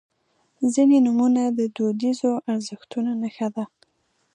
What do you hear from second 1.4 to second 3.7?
د دودیزو ارزښتونو نښه ده.